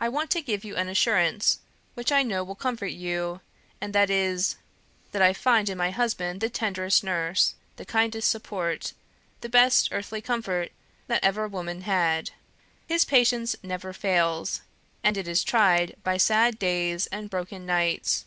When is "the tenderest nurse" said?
6.40-7.54